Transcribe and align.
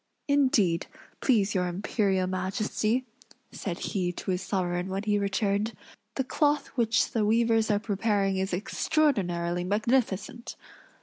"Indeed, 0.27 0.87
please 1.19 1.53
your 1.53 1.67
Imperial 1.67 2.25
Majesty," 2.25 3.05
said 3.51 3.77
he 3.77 4.11
to 4.13 4.31
his 4.31 4.41
sovereign 4.41 4.87
when 4.89 5.03
he 5.03 5.19
returned, 5.19 5.73
"the 6.15 6.23
cloth 6.23 6.69
which 6.69 7.11
the 7.11 7.23
weavers 7.23 7.69
are 7.69 7.77
preparing 7.77 8.37
is 8.37 8.51
extraordinarily 8.51 9.63
magnificent." 9.63 10.55